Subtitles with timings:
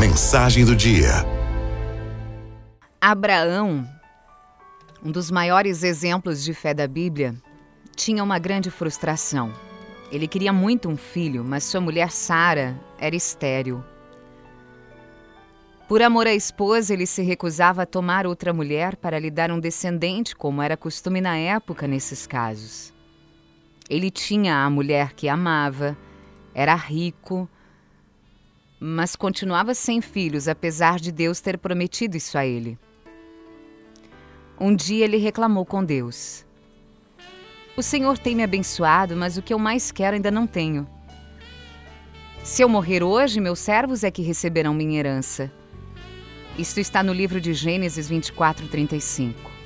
[0.00, 1.10] Mensagem do dia.
[2.98, 3.86] Abraão,
[5.04, 7.34] um dos maiores exemplos de fé da Bíblia,
[7.94, 9.52] tinha uma grande frustração.
[10.10, 13.84] Ele queria muito um filho, mas sua mulher Sara era estéril.
[15.86, 19.60] Por amor à esposa, ele se recusava a tomar outra mulher para lhe dar um
[19.60, 22.90] descendente, como era costume na época nesses casos.
[23.86, 25.94] Ele tinha a mulher que amava,
[26.54, 27.46] era rico,
[28.80, 32.78] mas continuava sem filhos, apesar de Deus ter prometido isso a ele.
[34.58, 36.46] Um dia ele reclamou com Deus:
[37.76, 40.88] O Senhor tem me abençoado, mas o que eu mais quero ainda não tenho.
[42.42, 45.52] Se eu morrer hoje, meus servos é que receberão minha herança.
[46.58, 49.59] Isto está no livro de Gênesis 24, 35.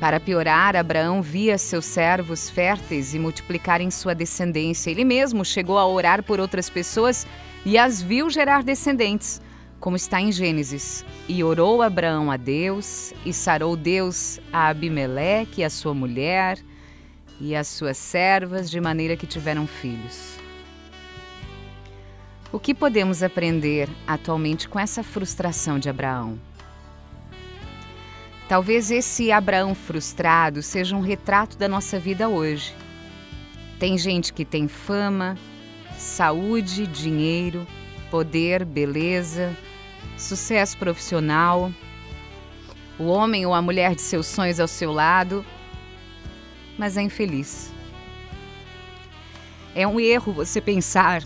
[0.00, 4.90] Para piorar, Abraão via seus servos férteis e multiplicarem sua descendência.
[4.90, 7.26] Ele mesmo chegou a orar por outras pessoas
[7.66, 9.42] e as viu gerar descendentes,
[9.78, 11.04] como está em Gênesis.
[11.28, 16.58] E orou Abraão a Deus, e sarou Deus a Abimeleque, a sua mulher
[17.38, 20.38] e as suas servas, de maneira que tiveram filhos.
[22.50, 26.38] O que podemos aprender atualmente com essa frustração de Abraão?
[28.50, 32.74] Talvez esse Abraão frustrado seja um retrato da nossa vida hoje.
[33.78, 35.38] Tem gente que tem fama,
[35.96, 37.64] saúde, dinheiro,
[38.10, 39.56] poder, beleza,
[40.18, 41.70] sucesso profissional,
[42.98, 45.46] o homem ou a mulher de seus sonhos ao seu lado,
[46.76, 47.70] mas é infeliz.
[49.76, 51.22] É um erro você pensar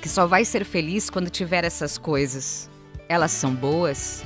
[0.00, 2.70] que só vai ser feliz quando tiver essas coisas.
[3.08, 4.22] Elas são boas,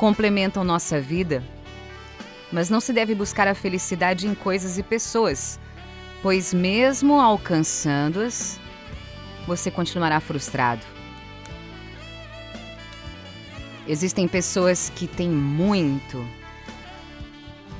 [0.00, 1.44] complementam nossa vida,
[2.50, 5.60] mas não se deve buscar a felicidade em coisas e pessoas,
[6.22, 8.58] pois, mesmo alcançando-as,
[9.46, 10.80] você continuará frustrado.
[13.86, 16.26] Existem pessoas que têm muito,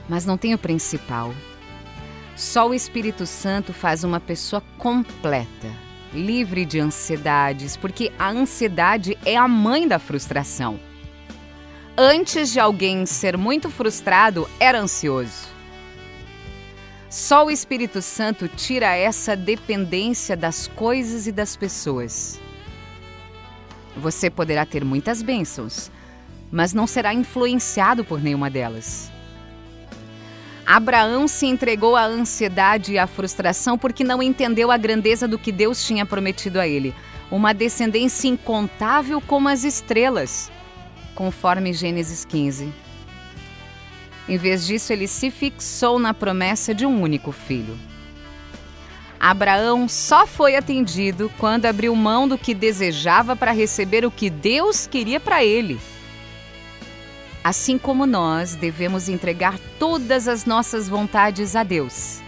[0.06, 1.32] mas não têm o principal.
[2.36, 5.72] Só o Espírito Santo faz uma pessoa completa,
[6.12, 10.89] livre de ansiedades, porque a ansiedade é a mãe da frustração
[12.02, 15.50] antes de alguém ser muito frustrado, era ansioso.
[17.10, 22.40] Só o Espírito Santo tira essa dependência das coisas e das pessoas.
[23.94, 25.90] Você poderá ter muitas bênçãos,
[26.50, 29.12] mas não será influenciado por nenhuma delas.
[30.64, 35.52] Abraão se entregou à ansiedade e à frustração porque não entendeu a grandeza do que
[35.52, 36.94] Deus tinha prometido a ele
[37.30, 40.50] uma descendência incontável como as estrelas
[41.14, 42.72] conforme Gênesis 15.
[44.28, 47.76] Em vez disso, ele se fixou na promessa de um único filho.
[49.18, 54.86] Abraão só foi atendido quando abriu mão do que desejava para receber o que Deus
[54.86, 55.78] queria para ele.
[57.44, 62.22] Assim como nós devemos entregar todas as nossas vontades a Deus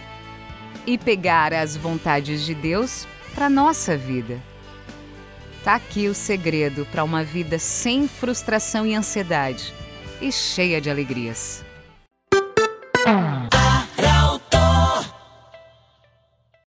[0.85, 4.52] e pegar as vontades de Deus para nossa vida.
[5.63, 9.73] Tá aqui o segredo para uma vida sem frustração e ansiedade
[10.21, 11.63] e cheia de alegrias.